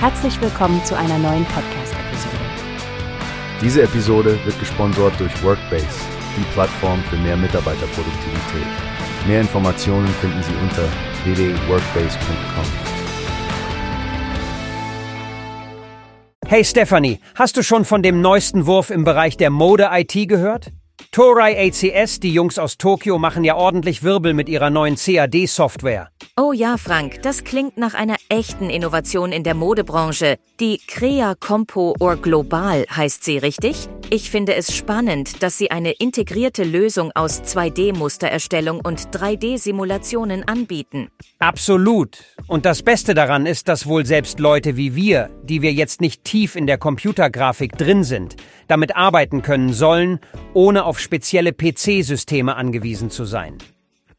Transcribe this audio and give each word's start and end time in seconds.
Herzlich 0.00 0.40
willkommen 0.40 0.80
zu 0.84 0.96
einer 0.96 1.18
neuen 1.18 1.44
Podcast-Episode. 1.46 2.36
Diese 3.60 3.82
Episode 3.82 4.38
wird 4.44 4.56
gesponsert 4.60 5.18
durch 5.18 5.42
Workbase, 5.42 5.88
die 6.36 6.44
Plattform 6.52 7.02
für 7.10 7.16
mehr 7.16 7.36
Mitarbeiterproduktivität. 7.36 8.66
Mehr 9.26 9.40
Informationen 9.40 10.06
finden 10.06 10.40
Sie 10.44 10.54
unter 10.62 10.84
www.workbase.com. 11.24 12.64
Hey 16.46 16.64
Stephanie, 16.64 17.18
hast 17.34 17.56
du 17.56 17.64
schon 17.64 17.84
von 17.84 18.00
dem 18.04 18.20
neuesten 18.20 18.66
Wurf 18.66 18.90
im 18.90 19.02
Bereich 19.02 19.36
der 19.36 19.50
Mode-IT 19.50 20.28
gehört? 20.28 20.70
Torai 21.18 21.66
ACS, 21.66 22.20
die 22.20 22.32
Jungs 22.32 22.60
aus 22.60 22.78
Tokio, 22.78 23.18
machen 23.18 23.42
ja 23.42 23.56
ordentlich 23.56 24.04
Wirbel 24.04 24.34
mit 24.34 24.48
ihrer 24.48 24.70
neuen 24.70 24.94
CAD-Software. 24.94 26.10
Oh 26.36 26.52
ja, 26.52 26.76
Frank, 26.76 27.22
das 27.22 27.42
klingt 27.42 27.76
nach 27.76 27.94
einer 27.94 28.14
echten 28.28 28.70
Innovation 28.70 29.32
in 29.32 29.42
der 29.42 29.54
Modebranche. 29.54 30.38
Die 30.60 30.78
Crea 30.78 31.34
Compo 31.34 31.96
or 31.98 32.14
Global 32.14 32.86
heißt 32.88 33.24
sie, 33.24 33.38
richtig? 33.38 33.88
Ich 34.10 34.30
finde 34.30 34.54
es 34.54 34.74
spannend, 34.74 35.42
dass 35.42 35.58
sie 35.58 35.70
eine 35.70 35.92
integrierte 35.92 36.64
Lösung 36.64 37.12
aus 37.14 37.42
2D-Mustererstellung 37.42 38.80
und 38.80 39.10
3D-Simulationen 39.10 40.48
anbieten. 40.48 41.10
Absolut. 41.40 42.16
Und 42.46 42.64
das 42.64 42.82
Beste 42.82 43.12
daran 43.12 43.44
ist, 43.44 43.68
dass 43.68 43.86
wohl 43.86 44.06
selbst 44.06 44.40
Leute 44.40 44.78
wie 44.78 44.94
wir, 44.94 45.28
die 45.42 45.60
wir 45.60 45.74
jetzt 45.74 46.00
nicht 46.00 46.24
tief 46.24 46.56
in 46.56 46.66
der 46.66 46.78
Computergrafik 46.78 47.76
drin 47.76 48.02
sind, 48.02 48.36
damit 48.66 48.96
arbeiten 48.96 49.42
können 49.42 49.74
sollen, 49.74 50.20
ohne 50.54 50.86
auf 50.86 50.98
spezielle 50.98 51.52
PC-Systeme 51.52 52.56
angewiesen 52.56 53.10
zu 53.10 53.26
sein. 53.26 53.58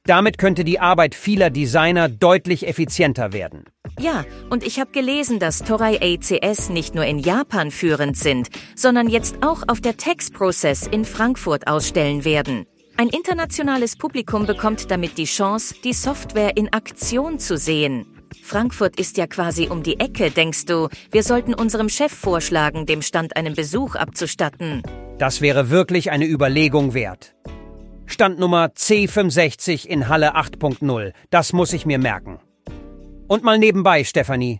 Damit 0.05 0.37
könnte 0.37 0.63
die 0.63 0.79
Arbeit 0.79 1.13
vieler 1.13 1.49
Designer 1.49 2.09
deutlich 2.09 2.67
effizienter 2.67 3.33
werden. 3.33 3.65
Ja, 3.99 4.25
und 4.49 4.65
ich 4.65 4.79
habe 4.79 4.91
gelesen, 4.91 5.39
dass 5.39 5.59
Torai 5.59 5.99
ACS 6.01 6.69
nicht 6.69 6.95
nur 6.95 7.05
in 7.05 7.19
Japan 7.19 7.69
führend 7.69 8.17
sind, 8.17 8.49
sondern 8.75 9.09
jetzt 9.09 9.43
auch 9.43 9.63
auf 9.67 9.81
der 9.81 9.97
Tex 9.97 10.31
Process 10.31 10.87
in 10.87 11.05
Frankfurt 11.05 11.67
ausstellen 11.67 12.25
werden. 12.25 12.65
Ein 12.97 13.09
internationales 13.09 13.95
Publikum 13.95 14.45
bekommt 14.45 14.91
damit 14.91 15.17
die 15.17 15.25
Chance, 15.25 15.75
die 15.83 15.93
Software 15.93 16.57
in 16.57 16.73
Aktion 16.73 17.39
zu 17.39 17.57
sehen. 17.57 18.05
Frankfurt 18.43 18.99
ist 18.99 19.17
ja 19.17 19.27
quasi 19.27 19.67
um 19.67 19.83
die 19.83 19.99
Ecke, 19.99 20.31
denkst 20.31 20.65
du? 20.65 20.89
Wir 21.11 21.23
sollten 21.23 21.53
unserem 21.53 21.89
Chef 21.89 22.11
vorschlagen, 22.11 22.85
dem 22.85 23.01
Stand 23.01 23.37
einen 23.37 23.53
Besuch 23.53 23.95
abzustatten. 23.95 24.81
Das 25.17 25.41
wäre 25.41 25.69
wirklich 25.69 26.11
eine 26.11 26.25
Überlegung 26.25 26.93
wert. 26.93 27.35
Standnummer 28.09 28.71
C65 28.75 29.85
in 29.85 30.09
Halle 30.09 30.35
8.0. 30.35 31.13
Das 31.29 31.53
muss 31.53 31.73
ich 31.73 31.85
mir 31.85 31.99
merken. 31.99 32.39
Und 33.27 33.43
mal 33.43 33.57
nebenbei, 33.59 34.03
Stefanie. 34.03 34.59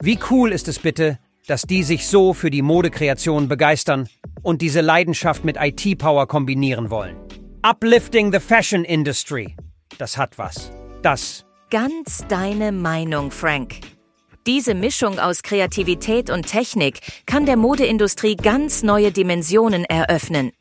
Wie 0.00 0.18
cool 0.30 0.52
ist 0.52 0.68
es 0.68 0.78
bitte, 0.78 1.18
dass 1.46 1.62
die 1.62 1.82
sich 1.82 2.06
so 2.06 2.32
für 2.32 2.50
die 2.50 2.62
Modekreation 2.62 3.48
begeistern 3.48 4.08
und 4.42 4.62
diese 4.62 4.80
Leidenschaft 4.80 5.44
mit 5.44 5.56
IT-Power 5.60 6.26
kombinieren 6.26 6.90
wollen. 6.90 7.16
Uplifting 7.62 8.32
the 8.32 8.40
Fashion 8.40 8.84
Industry. 8.84 9.56
Das 9.98 10.16
hat 10.16 10.38
was. 10.38 10.70
Das. 11.02 11.44
Ganz 11.70 12.24
deine 12.28 12.72
Meinung, 12.72 13.30
Frank. 13.30 13.80
Diese 14.46 14.74
Mischung 14.74 15.18
aus 15.18 15.42
Kreativität 15.42 16.28
und 16.28 16.46
Technik 16.46 17.00
kann 17.26 17.46
der 17.46 17.56
Modeindustrie 17.56 18.36
ganz 18.36 18.82
neue 18.82 19.10
Dimensionen 19.10 19.84
eröffnen. 19.84 20.52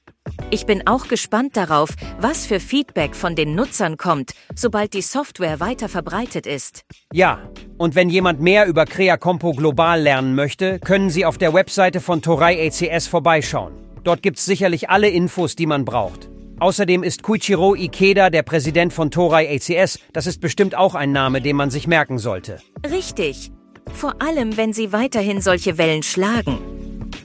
Ich 0.54 0.68
bin 0.68 0.86
auch 0.86 1.08
gespannt 1.08 1.58
darauf, 1.58 1.90
was 2.20 2.46
für 2.46 2.60
Feedback 2.60 3.16
von 3.16 3.36
den 3.36 3.56
Nutzern 3.56 3.98
kommt, 3.98 4.34
sobald 4.54 4.94
die 4.94 5.02
Software 5.02 5.60
weiter 5.60 5.90
verbreitet 5.90 6.46
ist. 6.46 6.84
Ja, 7.12 7.40
und 7.80 7.96
wenn 7.96 8.08
jemand 8.08 8.40
mehr 8.40 8.68
über 8.68 8.86
Crea 8.86 9.18
Compo 9.18 9.54
global 9.54 10.00
lernen 10.00 10.36
möchte, 10.36 10.78
können 10.78 11.10
Sie 11.10 11.26
auf 11.26 11.40
der 11.40 11.56
Webseite 11.56 12.02
von 12.02 12.22
Torai 12.22 12.68
ACS 12.68 13.08
vorbeischauen. 13.08 13.74
Dort 14.04 14.22
gibt's 14.22 14.46
sicherlich 14.46 14.92
alle 14.92 15.10
Infos, 15.10 15.56
die 15.56 15.66
man 15.66 15.86
braucht. 15.86 16.30
Außerdem 16.60 17.02
ist 17.02 17.24
Kuichiro 17.24 17.74
Ikeda 17.74 18.30
der 18.30 18.44
Präsident 18.44 18.94
von 18.94 19.10
Torai 19.10 19.56
ACS. 19.56 19.98
Das 20.14 20.28
ist 20.28 20.40
bestimmt 20.40 20.76
auch 20.76 20.94
ein 20.94 21.12
Name, 21.12 21.42
den 21.42 21.56
man 21.56 21.72
sich 21.72 21.88
merken 21.88 22.20
sollte. 22.20 22.60
Richtig. 22.92 23.52
Vor 23.92 24.22
allem, 24.22 24.56
wenn 24.56 24.72
sie 24.72 24.94
weiterhin 24.94 25.42
solche 25.42 25.80
Wellen 25.80 26.04
schlagen. 26.04 26.73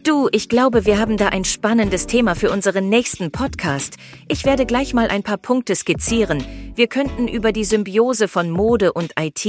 Du, 0.08 0.30
ich 0.32 0.48
glaube, 0.48 0.86
wir 0.86 0.98
haben 0.98 1.18
da 1.18 1.28
ein 1.28 1.44
spannendes 1.44 2.06
Thema 2.06 2.34
für 2.34 2.50
unseren 2.50 2.88
nächsten 2.88 3.30
Podcast. 3.30 3.98
Ich 4.26 4.46
werde 4.46 4.64
gleich 4.64 4.94
mal 4.94 5.08
ein 5.08 5.22
paar 5.22 5.36
Punkte 5.36 5.76
skizzieren. 5.76 6.42
Wir 6.74 6.86
könnten 6.86 7.28
über 7.28 7.52
die 7.52 7.64
Symbiose 7.64 8.26
von 8.26 8.48
Mode 8.48 8.94
und 8.94 9.12
IT, 9.20 9.44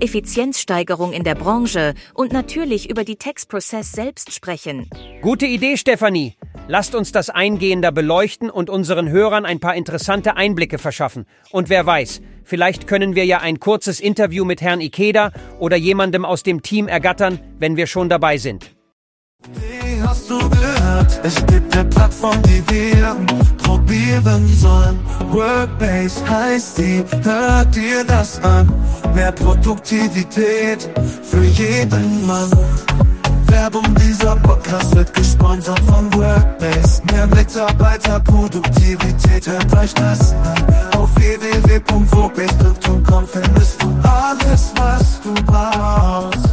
Effizienzsteigerung 0.00 1.14
in 1.14 1.24
der 1.24 1.34
Branche 1.34 1.94
und 2.12 2.30
natürlich 2.30 2.90
über 2.90 3.04
die 3.04 3.16
Textprozess 3.16 3.92
selbst 3.92 4.34
sprechen. 4.34 4.90
Gute 5.22 5.46
Idee, 5.46 5.78
Stefanie. 5.78 6.36
Lasst 6.68 6.94
uns 6.94 7.12
das 7.12 7.30
eingehender 7.30 7.90
beleuchten 7.90 8.50
und 8.50 8.68
unseren 8.68 9.08
Hörern 9.08 9.46
ein 9.46 9.60
paar 9.60 9.76
interessante 9.76 10.36
Einblicke 10.36 10.76
verschaffen. 10.76 11.24
Und 11.52 11.70
wer 11.70 11.86
weiß, 11.86 12.20
vielleicht 12.44 12.86
können 12.86 13.14
wir 13.14 13.24
ja 13.24 13.38
ein 13.38 13.60
kurzes 13.60 13.98
Interview 13.98 14.44
mit 14.44 14.60
Herrn 14.60 14.82
Ikeda 14.82 15.32
oder 15.58 15.78
jemandem 15.78 16.26
aus 16.26 16.42
dem 16.42 16.60
Team 16.60 16.86
ergattern, 16.86 17.40
wenn 17.58 17.78
wir 17.78 17.86
schon 17.86 18.10
dabei 18.10 18.36
sind. 18.36 18.71
Hast 20.12 20.28
du 20.28 20.38
gehört? 20.50 21.20
Es 21.22 21.36
gibt 21.46 21.74
eine 21.74 21.88
Plattform, 21.88 22.36
die 22.42 22.62
wir 22.68 23.16
probieren 23.62 24.46
sollen. 24.58 25.00
Workbase 25.30 26.28
heißt 26.28 26.76
die, 26.76 27.02
hört 27.22 27.74
dir 27.74 28.04
das 28.04 28.38
an. 28.42 28.70
Mehr 29.14 29.32
Produktivität 29.32 30.90
für 31.22 31.42
jeden 31.42 32.26
Mann. 32.26 32.50
Werbung 33.46 33.86
dieser 33.94 34.36
Podcast 34.36 34.94
wird 34.94 35.14
gesponsert 35.14 35.80
von 35.80 36.12
Workbase. 36.12 37.00
Mehr 37.10 37.26
Mitarbeiterproduktivität, 37.28 39.46
hört 39.46 39.74
euch 39.78 39.94
das 39.94 40.34
an. 40.34 40.62
Auf 40.98 41.08
www.workbase.com 41.16 43.26
findest 43.26 43.82
du 43.82 43.88
alles, 44.06 44.74
was 44.76 45.22
du 45.22 45.32
brauchst. 45.46 46.50